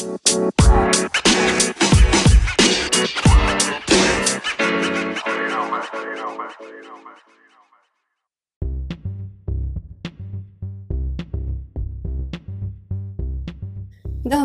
[0.00, 0.08] どう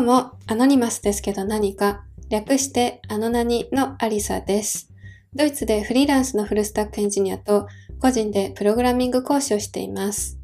[0.02, 4.90] も、アノニマスですけど何か、略してアノナニのアリサです。
[5.34, 7.66] ドイツでフリーランスのフルスタックエンジニアと
[7.98, 10.38] 個人でプログラミング講師をしています。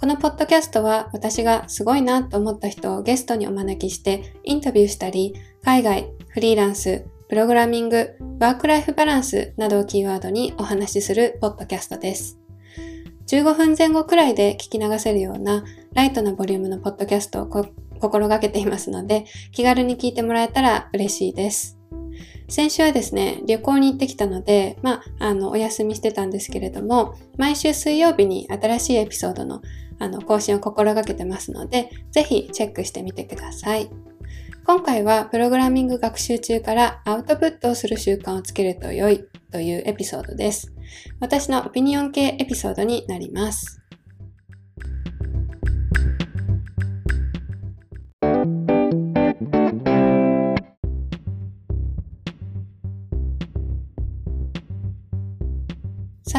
[0.00, 12.38] このポッドキャストは私がすごいなと思った人をゲストにお招きしてインタビューしたり、海外、フリーランス、プログラミング、ワークライフバランスなどをキーワードにお話しするポッドキャストです。
[13.28, 17.46] 15分前後くらいで聞き流せるようなライトなボリュームのポッドキャストを
[18.00, 21.78] 心がけていますので、気軽に聞いてもらえたら嬉しいです。
[22.48, 29.62] 先週はですね、旅行に行ってきたので、まあ、あの、お休みしてたんですけれども、毎週水曜日に新しいエピソードの、
[29.98, 33.88] あの、更新を心がけてますので、ぜひチェックしてみてください。
[34.66, 40.72] 今回はプログラミング学習中からアウトプットをする習慣をつけると良いというエピソードです。
[41.20, 43.83] 私のオピニオン系エピソードになります。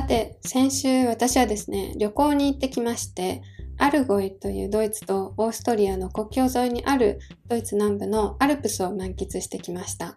[0.05, 3.41] て、先週私はですね、旅行に行ってきまして、
[3.77, 10.15] アルゴイというドイツとオーストリアの国境沿いにあるドイツ南部のアルプスを満喫してきました。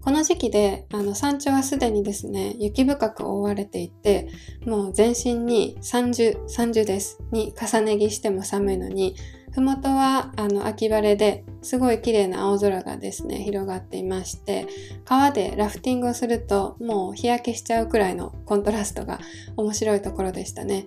[0.00, 4.28] この時期で、あの山頂はすでにですね、雪深く覆われていて、
[4.64, 7.18] もう全身に30、30です。
[7.32, 9.16] に重ね着しても寒いのに、
[9.52, 14.66] ふもとはあの秋晴れですごい綺麗な青空がですね広がっていまして
[15.04, 19.18] 川でラフティングをするともう日焼けしちゃうくらいのコントラストが
[19.56, 20.86] 面白いところでしたね。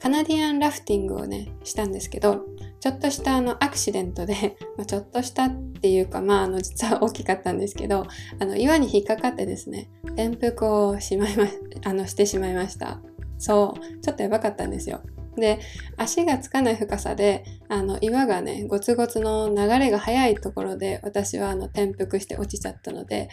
[0.00, 2.44] カナディアンラフティングをねしたんですけど
[2.78, 8.06] ちょっとしたあのアクシデントで、 まあ、ちょっとしたっていうかまああの実は大きかったんですけど
[8.38, 11.46] あの岩に引っかかってですね転覆をしまいま
[11.84, 13.00] あのしてしまいました。
[13.38, 15.00] そうちょっとやばかったんですよ。
[15.36, 15.58] で、
[15.96, 23.28] 足がつかない深さで、あの、岩がね、ゴツゴツの流れが速いところで、私はあの、転覆して落ちちゃったので、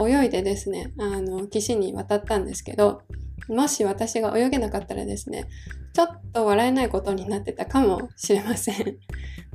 [0.00, 3.02] 泳いでですね、あの、岸に渡ったんですけど、
[3.48, 5.48] もし私が泳げなかったらですね、
[5.92, 8.98] ちょっと笑えないことになってたかもしれません。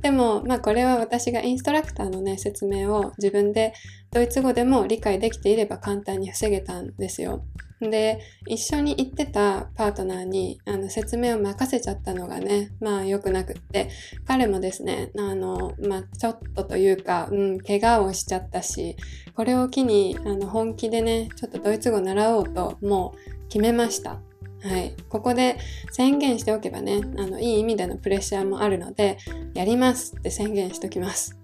[0.00, 3.74] でも、まあこれは私がインストラクターのね、説明を自分で
[4.10, 7.44] ドイツ語でも理解できていれば簡単に防げたんですよ。
[7.80, 13.88] で、一緒に行ってたパートナーにあの説明を任せちゃったのがね、まあ良くなくって、
[14.26, 18.96] 彼もですね、あの、まあちょっとというか、うん、怪我をしちゃったし、
[19.34, 24.20] これを機にあの本気でね、ちょっとドイツ語習おうともう決めました。
[24.62, 24.94] はい。
[25.08, 25.56] ここで
[25.90, 29.16] 宣言しておけばね、あの、いい意味でのプレッシャーもあるので、
[29.54, 31.38] やりますって宣言しときます。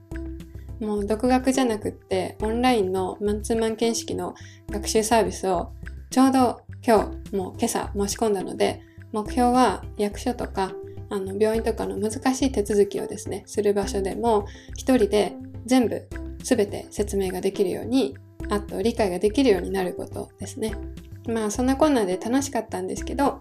[0.81, 4.35] もう独学じゃなくって、オンラインのマンツーマン形式の
[4.71, 5.71] 学習サービスを
[6.17, 8.81] ちょうど今日、もう今朝申し込んだので、
[9.13, 10.73] 目標は役所とか、
[11.11, 14.47] あの病院とかの難しい手続きをですね、する場所でも
[14.79, 15.35] 一人で
[15.67, 18.17] 全部全て説明ができるように、
[18.49, 20.73] あと理解ができるようになることですね。
[21.29, 23.39] まあそんなこんなで楽しかったんですけど、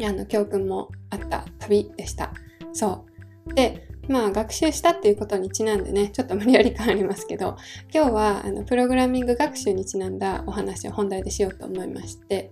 [0.00, 2.32] あの教訓もあった旅でした。
[2.72, 3.04] そ
[3.50, 3.52] う。
[3.52, 7.56] で、まあ学習したっていうことにちなんでね、ちょっと無理やり感ありますけど、
[7.92, 12.50] 今日はあのプログラミング学習にちなんだお話を本題でしようと思いまして、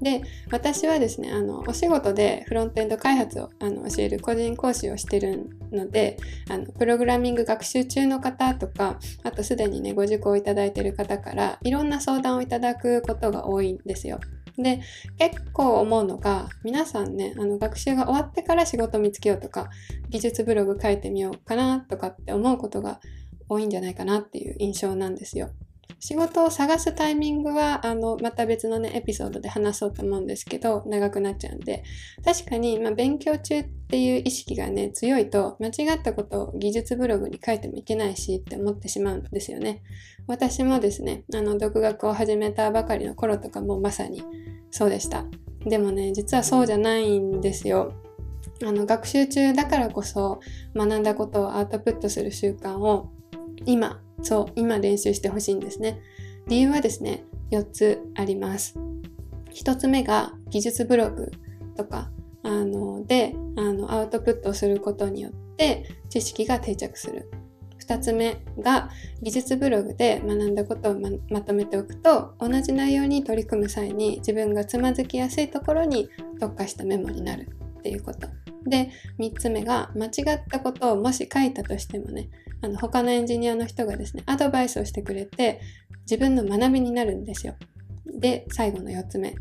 [0.00, 6.16] で、私はですね、あの、お仕事でフロントエンド開発をあの教える個人講師をしてるので、
[6.48, 14.20] あの、プログラミング学習中の方とか、あとすでにね、ご受講いただいてる方から、いろんな相談をいただくことが多いんですよ。
[14.56, 14.80] で、
[15.18, 19.68] 結構思うのが、皆さんね、あの、学習が終わってから仕事見つけようとか、
[20.08, 23.00] 技術ブログ書いてみようかなとかって思うことが
[23.48, 25.50] 多いんじゃないかなっていう印象なんですよ。
[26.00, 31.84] 仕事を探すタイミングは、あの、また別のね、エピソードで話そうと思うんですけど、長くなっちゃうんで、
[32.24, 39.82] 確かに、まあ、勉強中っていう意識がね、強いと、間違ったことを技術ブログに書いてもいけないしって思ってしまうんですよね。
[40.26, 44.22] 私もですね、あの、独学を始めたばかりの頃とかもまさに
[44.70, 45.26] そうでした。
[45.66, 47.92] でもね、実はそうじゃないんですよ。
[48.64, 50.40] あの、学習中だからこそ
[50.74, 53.10] 学んだことをアウトプットする習慣を
[53.66, 56.00] 今そう、今練習してほしいんですね。
[56.46, 58.78] 理由はですね、4つあります。
[59.52, 61.30] 1つ目が技術ブログ
[61.76, 62.10] とか、
[62.42, 67.30] あの、で、あの、アウトプットをすることによって知識が定着する。
[67.80, 68.90] 2つ目が
[69.20, 76.08] 技術ブログで学んだことをままとめておくと同じ内容に取り組む際に自分がつまずきやすいところに
[76.38, 77.48] 特化したメモになる
[77.78, 78.28] っていうこと。
[78.64, 82.28] で3つ目が間違ったことをもし書いたとしてもね
[82.62, 85.60] あの他のエンジニアの人がですね、アドバイスをしてくれて、
[86.02, 87.54] 自分の学びになるんですよ。
[88.06, 89.34] で、最後の4つ目。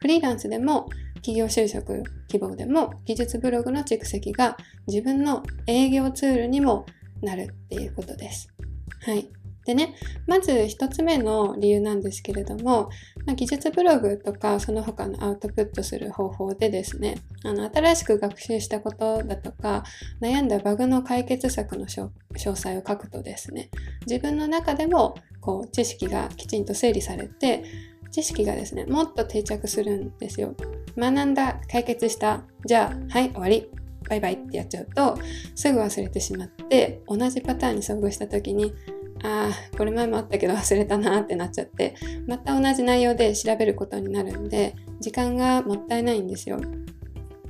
[0.00, 4.56] フリーランスでも企業就職希望でも技術ブログの蓄積が
[4.88, 6.86] 自分の営業ツールにも
[7.22, 8.48] なるっていうことです。
[9.02, 9.30] はい。
[9.64, 9.94] でね、
[10.26, 12.90] まず一つ目の理由なんですけれども、
[13.26, 19.84] まあ、技術ブログとかその他のアウトプットする方法でですね、あの新しく学習したことだとか、
[20.20, 23.70] 悩んだバグの解決策の詳細を書くとですね、
[24.06, 27.64] 自分の中でもこう知識がきちんと整理されて、
[28.10, 30.54] 知識がですね、もっと定着するんですよ。
[30.98, 33.70] 学んだ、解決した、じゃあ、はい、終わり。
[34.08, 35.16] バイバイってやっちゃうと、
[35.54, 38.74] すぐ忘れてしまって、同じパターンに遭遇した時に、
[39.22, 41.94] ああ、これ前もあったけど忘れたなってなっちゃって、
[42.26, 46.60] また同じ内容で調べることになるんで、時間がもったいないんですよ。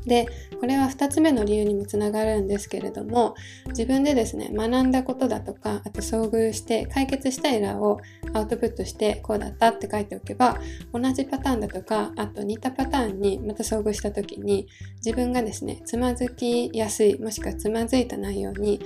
[0.06, 0.26] で、
[0.60, 3.34] これは2つ目の理由にもつながるんですけれども、
[3.68, 8.00] 自分でですね、学んだことだとか、あと遭遇して解決したエラーを
[8.32, 10.58] アウトプットして、こうだったって書いておけば、
[10.92, 14.66] 同じパターンだとか、あと似たパターンにまた遭遇した時に、
[15.04, 18.80] 自分がですね、つまずきやすい、もしくはつまずいた内容に、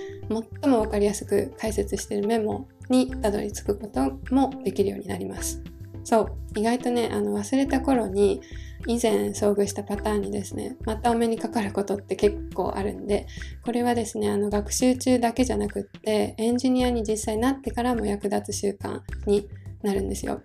[0.62, 5.62] 最もわかりやすく解説してるメモにたどり着くこともできるようになります。
[6.04, 8.40] そう、意外とね、あの忘れた頃に、
[8.86, 13.26] 以前遭遇したパターンにですね、またお目にかかることって結構あるんで、
[13.64, 19.48] これはですね、あの学習中だけじゃなくって、エンジニアに実際なってからも役立つ習慣に
[19.82, 20.42] なるんですよ。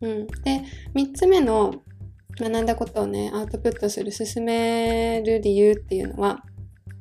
[0.00, 0.26] うん。
[0.26, 0.64] で、
[0.94, 1.74] 3つ目の
[2.36, 6.42] 学んだことをね、アウトプットする、進める理由っていうのは、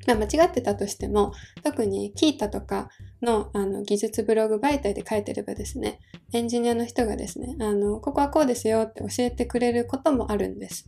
[0.08, 1.34] ま間違ってたとしても、
[1.64, 2.90] 特にキータとか
[3.22, 6.00] のあの技術ブログ媒体で書いてればですね、
[6.34, 10.88] エンジニアの人がですね、あの、ここはこうですよって教えてくれることもあるんです。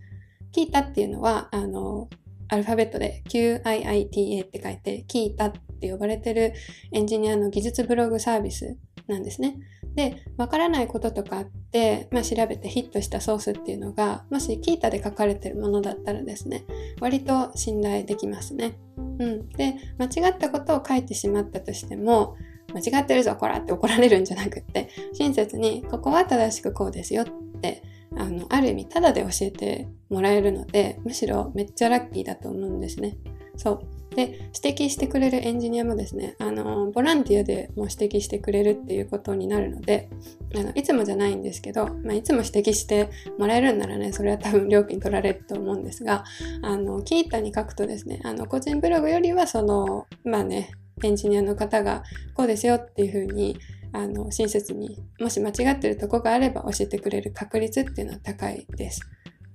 [0.52, 2.10] キータっていうのは、あの、
[2.50, 6.54] アルファベットで QIITA って書いて、キータって呼ばれてる
[6.92, 8.78] エンジニアの技術ブログサービス
[9.08, 9.58] なんですね。
[9.96, 16.66] で、わからないこととかあって、まあ、調べてヒットしたソースっていうのが、もしキータで書かれてるものだったらですね、
[17.02, 18.78] 割と信頼できますね。
[18.98, 19.50] うん。
[19.50, 22.36] で、間違ったことを書いてしまったとしても、
[22.74, 27.26] 間違ってるぞ、こらって怒られるんじゃなくって、親切に、ここは正しくこうですよっ
[27.62, 27.84] て、
[28.16, 33.18] あの、ある意味、ただで教えてもらえるので、むしろめっちゃラッキーだと思うんですね。
[33.56, 33.99] そう。
[34.20, 40.10] で、指摘してくれるエンジニアもですね、あの、ボランティアでも指摘してくれるっていうことになるので、
[40.56, 46.26] あの、いつもじゃないんですけど、まあ、いつも指摘してもらえるんならね、それは多分料金取られると思うんですが、
[46.62, 53.58] あの、キータに書くとですね、あの、個人ブログよりはその、まあね、エンジニアの方がこうですよっていうふうに、
[53.94, 59.00] あの、親切に、もし間違ってるとこがあれば教えてくれる確率っていうのは高いです。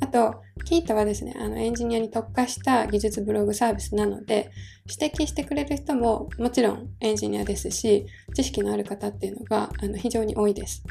[0.00, 4.50] あと、キータはですね、あのエンジニアに特化した技術ブログサービスなので、
[4.88, 10.82] 指摘してくれる人ももちろんエンジニアですし、知識のある方っていうのがあの非常に多いです。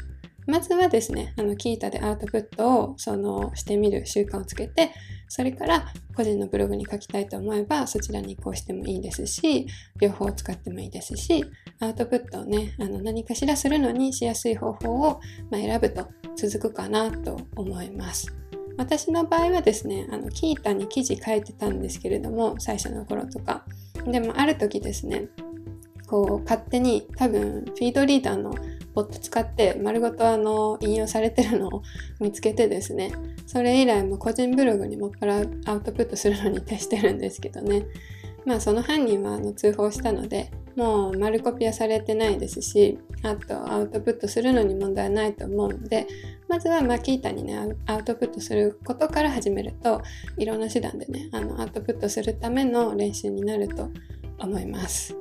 [0.46, 4.90] まずはですね、あのキータでアウトプットをそのしてみる習慣をつけて、
[5.28, 9.66] それから個人のブログに書きたいと思えばそちらに移行してもいいですし、
[10.00, 11.44] 両方使ってもいいですし、
[11.80, 15.20] アウトプットをね、あの何かしらするのにしやすい方法を、
[15.50, 18.43] まあ選ぶと続くかなと思います。
[18.76, 23.64] 私の場合はですね、あの、キータに記事書いてたんですけれども、最初の頃とか。
[24.06, 25.28] でも、ある時ですね、
[26.06, 28.54] こう、勝手に多分、フィードリーダーの
[28.94, 31.82] ボット使って丸ごとあの引用されてるのを
[32.20, 33.12] 見つけてですね
[33.46, 37.86] それ以来も個人ブログにもっぱらアウトプットするのに徹してるんですけどね
[38.46, 46.06] まあその犯人はあの通報したのでもう丸コピはされてないですしあとアウトプットするのに問題ないと思うので
[46.48, 50.02] まずはマキータにねアウトプットすることから始めると
[50.36, 53.90] いろんな手段でねあのアウトプットするための練習になると
[54.38, 55.16] 思います。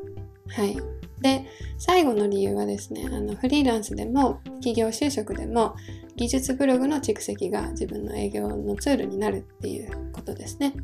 [0.50, 1.03] はい。
[1.24, 1.46] で、
[1.80, 5.76] 最後の理由はですね、あのフリーランスでも企業就職でも
[6.16, 10.76] 技術ブログの蓄積が自分の営業のツールになるっていうことですね。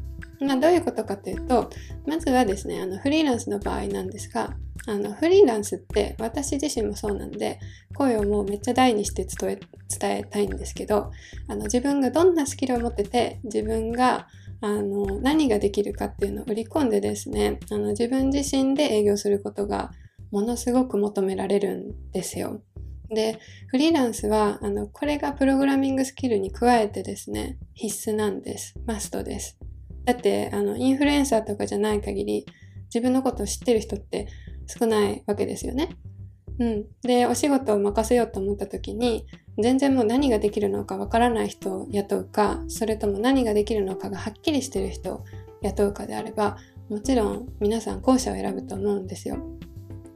[0.42, 1.70] まあ、どういうことかというと、
[2.08, 4.56] まずはですね、あのフリーランスの場合なんですが、
[4.88, 7.60] あのフリーランスって私自身もそうなんで
[7.96, 9.60] 声をもうめっちゃ大にして伝え
[10.00, 11.12] 伝えたいんですけど
[11.48, 14.28] あの自分がどんなスキルを持ってて自分が
[14.62, 19.92] あの何ができるかっていうのを売り込んでですねあの自分自身で営業することが
[20.32, 22.62] ものすごく求められるんですよ。
[23.10, 28.76] で、フリーランスは、あの、これがプログラミングスキルに加えてですね、必須なんです。
[28.86, 29.58] マストです。
[30.06, 32.46] だって、あの、インフルエンサーとかじゃない限り、
[32.94, 34.28] 自分のことを知ってる人って
[34.68, 35.90] 少ないわけですよね。
[36.60, 36.86] うん。
[37.02, 39.26] で、お仕事を任せようと思った時に、
[39.58, 45.24] 全然もう何ができるのかわからない人を雇うか、それとも何ができるのかがはっきりしてる人を
[45.62, 46.58] 雇うかであれば、
[46.90, 49.38] もちろん皆さん後者を選ぶと思うんですよ。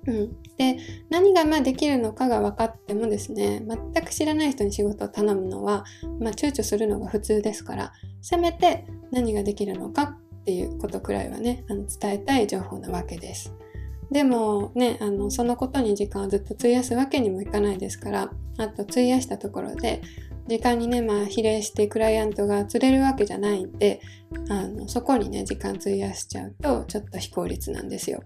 [0.05, 0.77] うん、で
[1.09, 5.85] 何がまあできるのかが分かってもですね全く知らない人に仕事を頼むのは、
[6.19, 13.53] まあ、躊躇するのが普通ですからせめて何ができるのかっていうことくらいはねあの伝えたい情報なわけです。
[14.11, 20.01] でもねあのそのことに時間をずっと費やすわけにもいかないですからあと費やしたところで
[20.47, 24.01] 時間にねまあ比例してクライアントが釣れるわけじゃないんで
[24.49, 28.23] あのそこにね時間費やしちゃうとちょっと非効率なんですよ。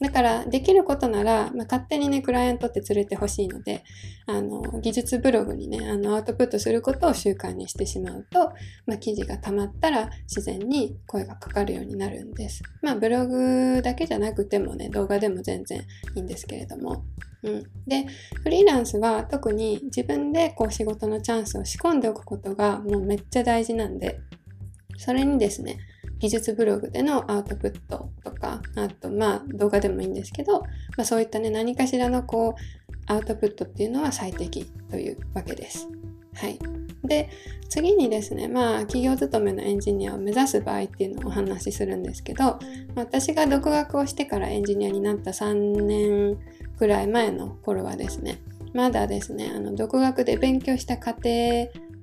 [0.00, 3.84] だからできることなら、まあ、勝手にねクライアントって連れてほしいので
[4.26, 8.52] あの技術ブログにねあのアウトプットすることを習慣にしてしまうと、
[8.86, 12.62] まあ、記事が溜まったら自然に声がかかるようになるんです。
[12.82, 15.80] まあブログだけじゃなくてもね動画でも全然
[16.14, 17.04] いいんですけれども。
[17.44, 18.06] うん、で
[18.42, 24.18] フリーランスは特に自分でこう仕事のチャンスを仕込んでおくことがもうめっちゃ大事なんで
[24.96, 25.78] それにですね
[26.18, 30.66] 技術ブログでのアウトプットとか、あとまあ動画でもいいんですけど、ま
[31.02, 35.88] あ、そういったね、何かしらのこう、アウトプットっていうのは最適というわけです。
[36.34, 36.58] はい。
[37.04, 37.30] で、
[37.68, 42.58] 次にですね、まあ企業勤めのエンジニアを目指す場合っていうのをお話しするんですけど、
[42.94, 46.38] 私が独学をしてからエンジニアになった3年
[46.78, 48.40] くらい前の頃はですね、
[48.74, 51.22] まだですね、あの独学で勉強した過程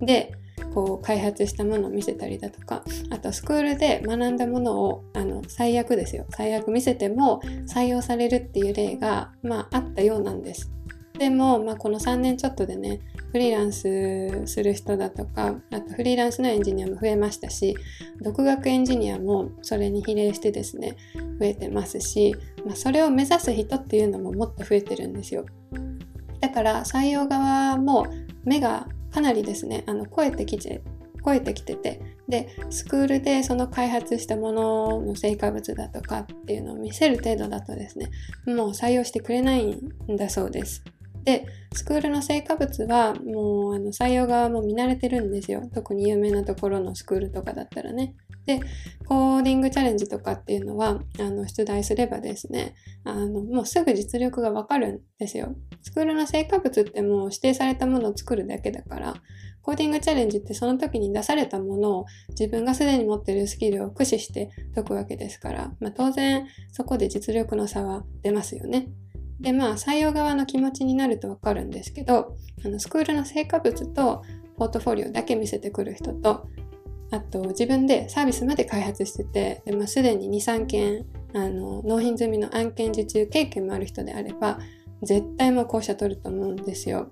[0.01, 0.33] で、
[0.75, 10.69] こう開発したものを見せたりだとかあとスクールで学んだものをあの最悪ですよ最悪見せても採用されるっていう例が、まあ、あったようなんです。
[11.17, 12.99] でも、まあ、この3年ちょっとでね
[13.31, 17.77] フリーランスする人だとかあとフリーランスのエンジニアも増えましたし
[18.21, 20.97] 独学エンジニアもそれに比例してですね
[21.39, 25.45] 増えてますし、まあ、それを目指す人っていうのももっと増えてるんですよ
[26.41, 28.07] だから採用側も
[28.43, 30.81] 目がかなりですねあの超えてきて
[31.25, 38.11] 超えてきててでスクールでその開発したものの成果物だとかっていうのを見せる程度だとですね
[38.45, 40.83] もう採用してくれないんだそうです。
[41.23, 48.13] でスクールの成果物はもうあの採用側も見慣れてるんですよ特に有名なところのスクールとかだったらね
[48.45, 48.59] で
[49.05, 59.15] コーディングチャレンジとかっていうのはあの出題すればですねあのもうすぐ実力がわかるんですよスクールの成果物ってもう指定されたものを作るだけだから
[59.61, 68.89] コーディングチャレンジってその時に出されたものを自分がすでに持ってるスキルを駆使して解くわけですから、まあ、当然そこで実力の差は出ますよね。
[69.39, 74.23] でまあ採用側の気持ちになるとわかるんですけどあのスクールの成果物と
[74.57, 76.47] ポートフォリオだけ見せてくる人と
[77.15, 84.59] あと自分でサービスまで開発しててで、まあ、すでに23件あの納品済みの案件受注経験もある人であれば
[85.01, 87.11] 絶対もう校舎取ると思うんですよ。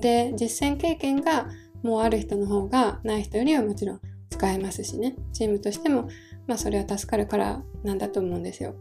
[0.00, 1.46] で実践経験が
[1.82, 4.00] もうある人の方がない人よりはもちろん
[4.30, 6.08] 使えますしねチームとしても
[6.48, 8.74] まあそれは助かるからなんだと思うんですよ。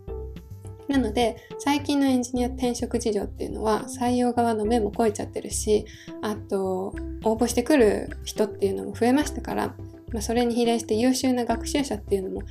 [0.88, 5.86] なので最近のエンジニア転職事情っていうのは採用側の目も超えちゃってるし
[6.22, 6.94] あと
[7.24, 9.76] 応募してくる人っていうのも増えましたから、
[10.16, 12.44] まあ、それに比例して優秀な学習者っていうのも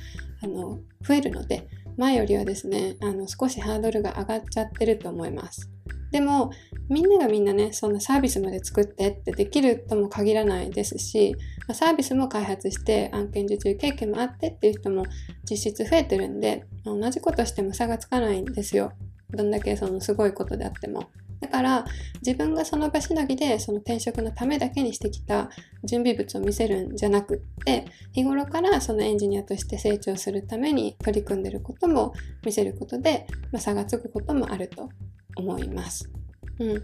[0.43, 1.67] あの増えるので
[1.97, 5.71] 前よりはですねあの少しハードルが上がっちゃってると思います。
[6.11, 6.51] でも
[6.89, 11.35] みんながみんなねそんなサービスまで作ってってできるとも限らないですし
[11.73, 15.05] サービスも開発して案件受注経験もあってっていう人も
[15.49, 18.91] 実質増えてるんで同じことしても差がつかないんですよ
[19.31, 21.09] どんだけそのすごいことであっても
[21.45, 21.85] だから
[22.25, 25.49] 自分がその場しのぎでその転職のためだけにしてきた
[25.83, 34.89] 準備物を見せるんじゃなくって日頃からそのエンジニアとして成長するために取り組んでることも見せることで、まあ、差がつくこともあると
[35.35, 36.09] 思います。
[36.59, 36.83] うん。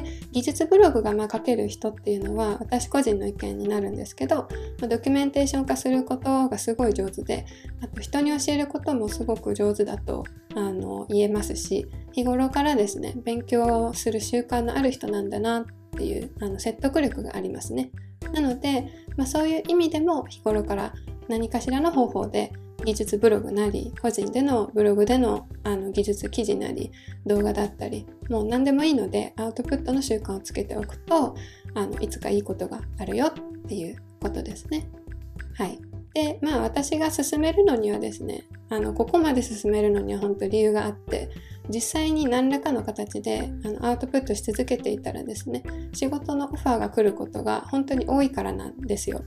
[0.00, 7.44] で、技術ブログがまあ書ける人っていうのは私個人の意見になるんですけど、ドキュメンテーション化することがすごい上手で、
[7.82, 15.64] あと人に教えることもすごく上手だとあの言えますし、日頃からですね、勉強する習慣のある人なんだなっ
[15.96, 17.90] ていうあの説得力がありますね。
[18.32, 20.94] なので、まあ、そういう意味でも日頃から
[21.28, 22.52] 何かしらの方法で
[22.84, 26.90] 技術ブログなり個人でのブログでのあの技術記事なり
[27.26, 31.34] 動画だったりもう何でもいいのでアウトプットの習慣をつけておくと
[31.74, 33.32] あのいつかいいことがあるよっ
[33.68, 34.88] ていうことですね。
[35.54, 35.78] はい。
[36.14, 41.30] で、まあ私が進めるのにはですね、あの、ここまで進めるのには本当理由があって、
[41.68, 45.62] 実際に何らかの形であのアウトプットし続けていたらですね、
[45.92, 49.22] 仕事のオファーが来ることが本当に多いからなんですよ。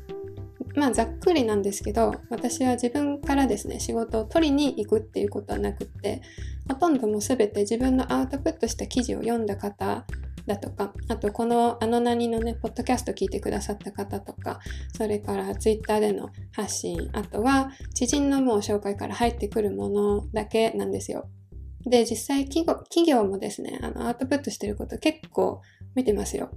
[0.76, 6.22] まあざっくりなんですけど私は自分からですね仕事を取りに行くっていうことはなくって
[6.68, 10.06] ほとんどもう全て自分のアウトプットした記事を読んだ方
[10.46, 14.60] だとかあとこのあの何のねポッドキャスト聞いてくださった方とか
[14.96, 21.28] それからツイッターでの発信あとは知人のもう紹介から入ってくるものだけなんですよ
[21.86, 25.62] で、実際企業企業もですね、あの、アウトプットしてること結構
[25.94, 26.50] 見てますよ。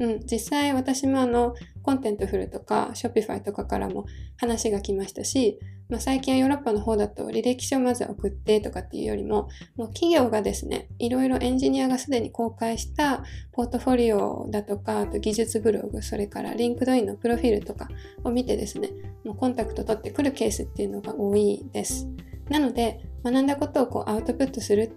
[0.00, 4.06] うん、実際私もあの、 Contentful とか、 Shopify とかからも
[4.38, 17.88] 話が来ましたし、まあ、最近はヨーロッパの方だと履歴書をまず送ってとかっていうよりも、もう企業がですね、いろいろエンジニアがすでに公開したポートフォリオだとか、あと技術ブログ、それから LinkedIn のプロフィールとか
[18.24, 18.88] を見てですね、
[19.24, 22.08] もうコンタクト取ってくるケースっていうのが多いです。
[22.48, 24.92] なので、学んだことをこうアウトプットする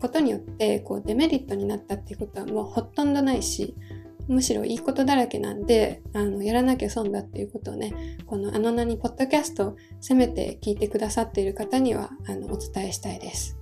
[0.00, 3.74] ことによってこうデメリットになったっていうことはもうほとんどないし
[4.28, 13.58] むしろいいことだらけなんであのやらなきゃ損だっていうことをねこのあの名にポッドキャストをせめて聞いてくださっている方にはあのお伝えしたいです。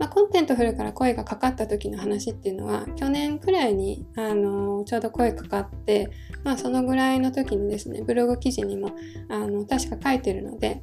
[0.00, 6.10] まあ、 Contentful から声がかかった時の話っていうのは去年くらいにあのちょうど声かかって、
[6.42, 8.92] まあ、そのぐらいの時にですねブログ記事にも
[9.28, 10.82] あの確か書いてるので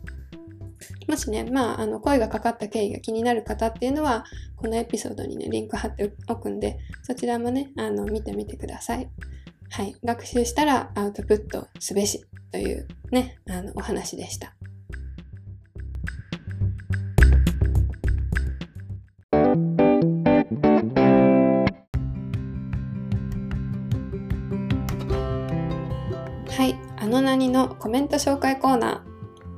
[1.08, 9.10] もしね、まあ、あの、声がかかった経緯が気になる方っていうのは、このエピソードにね、リンク貼っておくんで、そちらもね、あの、見てみてください。
[9.70, 9.96] はい。
[10.04, 14.54] 学習したらアウトプットすべしというね、あの、お話でした。
[26.58, 26.76] はい。
[26.98, 29.07] あの何のコメント紹介コーナー。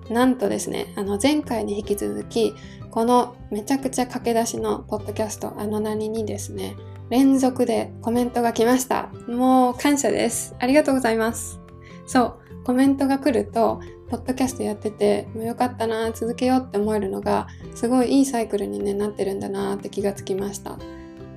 [0.10, 2.54] なんとですね、あの前回に引き続き、
[2.92, 6.76] このめちゃくちゃ駆け出しのポッドキャスト、あの何にですね、
[7.10, 9.10] 連続でコメントが来ました。
[9.28, 10.56] もう感謝です。
[10.60, 11.60] ありがとうございます。
[12.08, 20.80] そう、コメントが来ると、ポッドキャストやってて、もうよかったな、続けようって思えるのが、すごいいいサイクルに、ね、なってるんだなって気がつきました。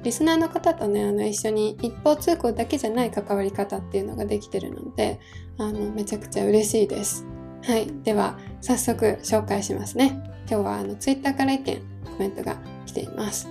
[0.03, 5.21] リスナーの方とね、あの一緒に一方通行だけじゃない関わり方っていうのができてるので、
[5.59, 7.27] あのめちゃくちゃ嬉しいです。
[7.65, 7.87] はい。
[8.03, 10.21] では、早速紹介しますね。
[10.51, 13.49] 今日はあのツイッターから意見、コメントが来ています。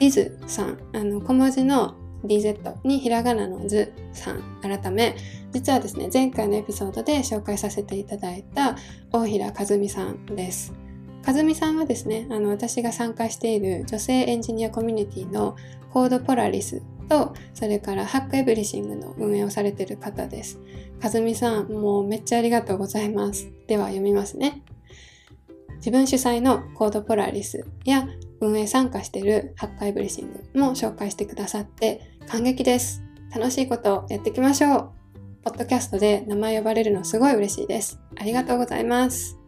[0.00, 5.16] リズさん、あの小文字の DZ にひらがなのズさん改め、
[5.52, 8.76] 実はですね、前回のエピソードで紹介させていただいた
[9.12, 10.72] 大平和美さんです。
[11.24, 15.54] 和美さんはですね、あの私が参加している女性エンジニアコミュニティの
[15.92, 20.58] コードポラリスと、それからハックエブリシングの運営をされている方です。
[21.00, 23.50] かずみさん、もうめっちゃありがとうございます。
[23.66, 24.62] では読みますね。
[25.76, 28.06] 自分主催のコードポラリスや
[28.40, 33.02] 運営参加しているハッカエブリシングも紹介してくださって感激です。
[33.34, 34.90] 楽しいことをやっていきましょう。
[35.42, 37.98] ポッドキャストで名前呼ばれるのすごい嬉しいです。
[38.16, 39.38] ありがとうございます。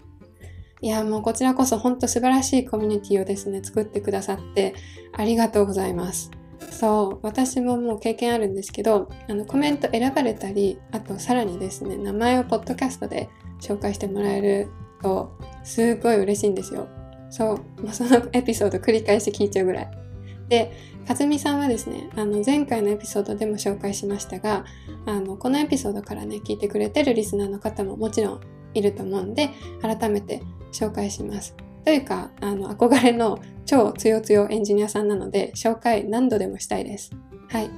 [0.81, 4.75] いや、もうこちらこそ本当素晴らしいコミュニティをですね、作ってくださって
[5.13, 6.31] ありがとうございます。
[6.75, 13.29] そう私ももう経験あるんですけどあのコメント選ばれたりあとさらにですね名前をポッドキャストで
[13.61, 14.69] 紹介してもらえる
[15.01, 16.89] とすごい嬉しいんですよ。
[17.31, 19.91] そう、まあ、そのエピソード繰り返し聞いちゃうぐらい。
[20.49, 20.73] で
[21.07, 24.65] かずみさんはですねあの前回のエピソードでも紹介しましたが
[25.07, 28.41] あのこのエピソードからね聞いてくれてるリスナーの方ももちろん
[28.75, 31.55] いると思うんで改めて紹介します。
[31.85, 37.11] というか、あの、憧れの超強強エンジニアさんなので、紹介何度でもしたいです。
[37.49, 37.71] はい。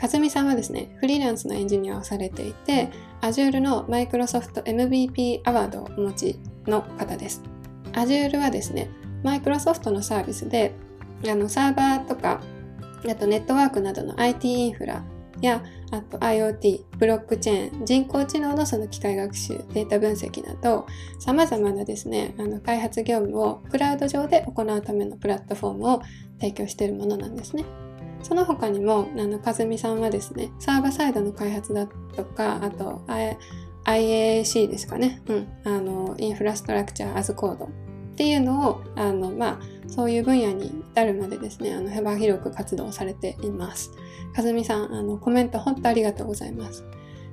[0.00, 7.42] かずみさんはですね、フリーランスのエンジニアをされていて、Azure の Microsoft MVP アワードをお持ちの方です。
[7.92, 8.88] Azure はですね、
[9.24, 10.72] Microsoft のサービスで、
[11.28, 12.40] あの、サーバーとか、
[13.08, 15.02] あとネットワークなどの IT インフラ
[15.42, 20.86] や、あと IoT、ブロックチェーン、人工知能のその機械学習、データ分析など、
[21.18, 26.02] 様々なですね、あの開発業務をクラウド上で行うためのプラットフォームを
[26.40, 27.64] 提供しているものなんですね。
[28.22, 33.02] その他にも、あの、かずみさんはですね、サーバーサイドの開発だとか、あと、
[33.86, 35.22] IAC ですかね。
[35.26, 35.48] うん。
[35.64, 37.68] あの、インフラストラクチャーアズコード
[38.20, 43.92] っていうのを、あの、まあ、そういう分野に至るまでですね、あの幅広く活動されています。
[44.36, 46.84] かずみさん、あのコメント本当ありがとうございます。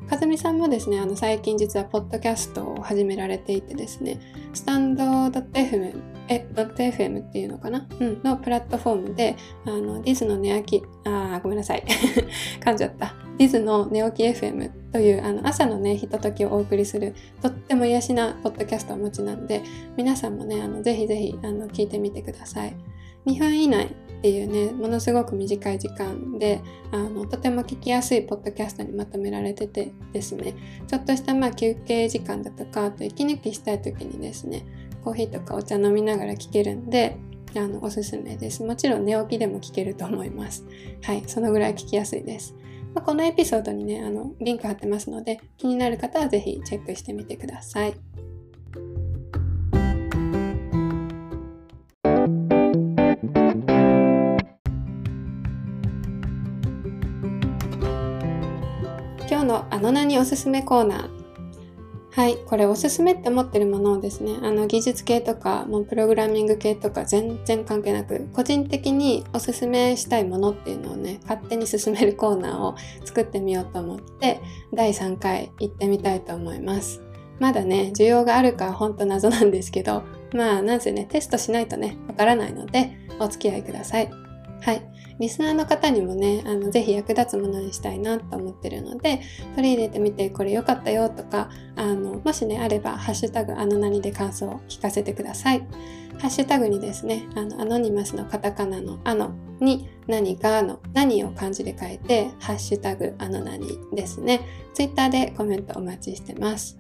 [0.10, 4.22] かずみさんもですね、あの最近実はポッドキャストを始められていてですね、
[4.54, 7.86] スタンド .fm え、.fm っていうのかな？
[8.00, 11.84] うん、のプラットフォームで、あの、ディズの寝起き、あごめんなさい。
[12.64, 13.14] 噛んじゃった。
[13.38, 19.62] ディズの寝起き FM という、あの、朝のね、ひとときをお送りする、とっても癒しなポッドキャストをお持ちなんで、
[19.96, 22.76] 皆さんもね、あの、ぜひぜひ、あの、聞いてみてください。
[23.28, 30.56] 2分以内っていうね、ものすごく短い時間で、あの、とても聞きやすいポッドキャストにまとめられててですね、
[30.88, 34.66] ちょっとしたまあ休憩時間だとか、あと息抜きしたい時にですね、
[35.04, 37.18] コーヒーとかお茶飲みながら聞けるんで、
[37.56, 38.64] あの、おすすめです。
[38.64, 40.66] もちろん寝起きでも聞けると思います。
[41.04, 42.56] はい、そのぐらい聞きやすいです。
[42.98, 47.94] まあ、このエピソードにね、あの、リンク貼ってますので、気になる方は是非チェックしてみてください。
[59.30, 61.17] 今日のあの名におすすめコーナー。
[62.18, 72.76] はい、これおすすめって思ってるものをですね、あの技術系とか、もうプログラミング系とか全然関係なく、個人的におすすめしたいものっていうのをね、勝手に進めるコーナーを
[73.06, 74.42] 作ってみようと思って、
[74.74, 77.04] 第3回行ってみたいと思います。
[77.38, 80.02] まだね、需要があるかほんと謎なんですけど、
[80.34, 84.27] まあ、なんせね、テストしないとね、わからないので、お付き合いください。
[84.62, 84.82] はい。
[85.20, 89.22] リスナーの方にもね、あの、ぜひ役立つものにしたいなと思ってるので、
[89.56, 95.60] 取り入れてみてこれ良かったよとか、あの、もしね、あれば、ハッシュタグあの何で感想を聞かせてください。
[96.20, 104.42] ハッシュタグにですね、あの、アノニマスのカタカナのあのに何がの何を漢字で書いて、ハッシュタグあの何ですね。
[104.74, 106.78] ツイッターでコメントお待ちしてます。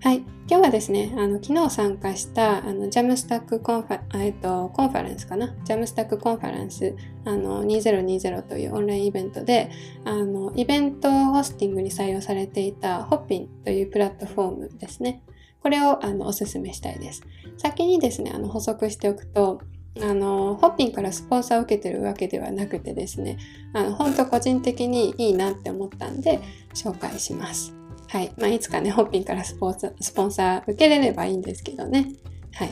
[0.00, 0.18] はい。
[0.48, 5.52] 今日はですね、あの、昨日参加した、あの、 Jamstack コンファ、えっと、コンファレンスかな？
[5.64, 9.72] Jamstack コンファレンス、あの、2020というオンラインイベントで、
[10.04, 15.24] あの、イベントホスティングに採用されていたホッピンというプラットフォームですね。
[15.60, 17.24] これを、あの、お勧めしたいです。
[17.56, 19.60] 先にですね、あの、補足しておくと、
[20.00, 23.36] あの、ホッピンからスポンサーを受けてるわけではなくてですね、
[23.72, 26.38] あの、本当個人的にいいなって思ったんで、
[26.72, 27.77] 紹介します。
[28.08, 28.32] はい。
[28.38, 32.14] まあ、いつかね、ホッピンからスポーツ、スポンサー受けれればいいんですけどね。
[32.54, 32.70] はい。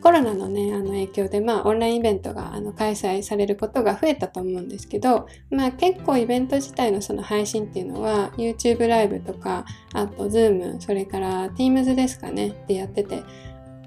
[0.00, 13.22] コロナのね、あの影響で、まあ、オンラインイベントがあの開催されることが増えたと思うんですけど、まあ、結構イベント自体のその配信っていうのは、YouTube ライブとか、あと Zoom、それから Teams ですかね、ってやってて、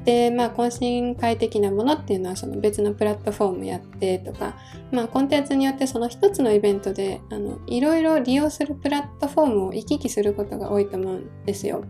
[0.05, 4.57] で、まあ、懇親会的なものっていうのはその別のプラットフォームやってとか、
[4.91, 11.83] まあ、コンテンツによってその一つのイベントであのいろいろ利用するプラットフォームを行き来することが多いと思うんですよ。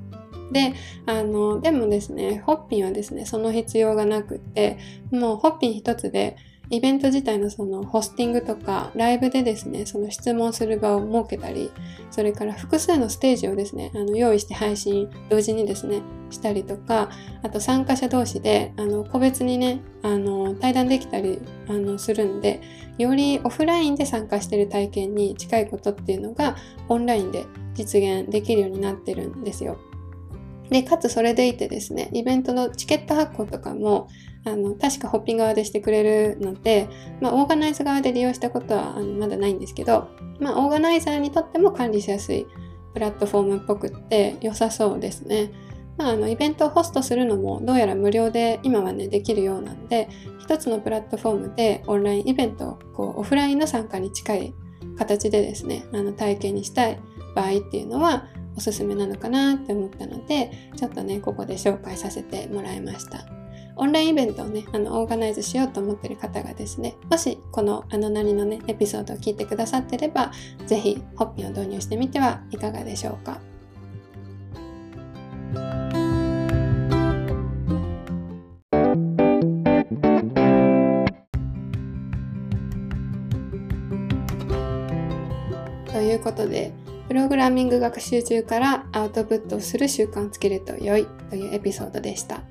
[0.52, 0.74] で、
[1.08, 4.78] あの、でもですね、ホッピンはですね、その必要がなくって、
[5.12, 6.36] もうホッピン一つで
[6.74, 11.72] イベント自体のそのホスティングとかライブでですね、その質問する場を設けたり、
[12.10, 17.12] それから複数のステージをですね、あの用意して配信同時にですね、したりとか、
[17.44, 22.60] あと参加者同士であの個別にね、あの対談できたりあのするんで、
[22.98, 26.56] よりオフラインで参加してる体験に近いことっていうのが
[26.90, 29.78] オンラインで実現できるようになってるんですよ。
[30.70, 34.08] で、かつそれでいてですね、イベントのチケット発行とかも、
[34.46, 36.90] あの、確かホッピング側でしてくれるので、
[37.22, 42.46] まあ、オーガナイズ側で利用したことはあのまだないんですけど、まあ、オーガナイザーにとっても管理しやすい
[42.94, 45.52] プラットフォームっぽくって良さそうですね。
[45.98, 54.54] まあ、あの、イベントをホストするのもどうやら無料で今はね、できるようなんで、一つのプラットフォームでオンラインイベントをこうオフラインの参加に近い
[54.98, 57.00] 形でですね、あの体験にしたい
[57.36, 63.43] 場合っていうのはおすすめなのかなって思ったので、ちょっとね、ここで紹介させてもらいました。
[63.76, 70.32] オンラインイベントをね、あの、オーガナイズしようと思ってる方がですね、もしこのあの何のね、エピソードを聞いてくださってれば、
[70.68, 73.40] ぜひホッピンを導入してみてはいかがでしょうか。
[85.92, 86.74] ということで、
[87.08, 92.42] プログラミング学習中からアウトプットをする習慣をつけると良いというエピソードでした。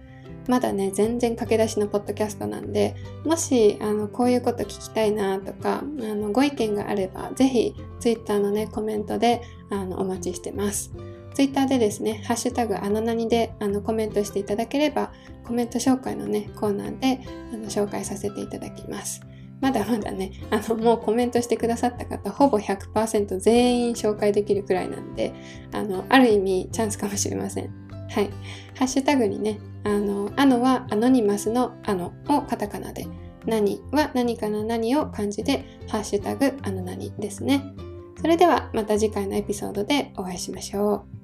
[0.49, 10.93] まだね、全然駆け出しのポッドキャストなんで、もし、あの、こういうこと聞きたいなとか、あの、ご意見があれば、ぜひ、ツイッターのね、コメントで、あの、お待ちしてます。
[11.35, 15.13] ツイッターでですね、ハッシュタグあの何であのコメントしていただければ、
[15.45, 17.21] コメント紹介のね、コーナーで
[17.53, 19.23] あの紹介させていただきます。
[19.61, 25.33] まだまだね、あの、もうコメントしてくださった方、ほぼ100%全員紹介できるくらいなんで、
[25.73, 27.92] あの、ある意味チャンスかもしれません。
[28.15, 28.31] はい。
[28.79, 33.07] ハッシュタグにね、あの、あのはアノニマスのあのをカタカナで、
[33.47, 37.63] 何は何かの何を漢字で、ハッシュタグあの何ですね。
[38.21, 41.22] それではまた次回のエピソードでお会いしましょう。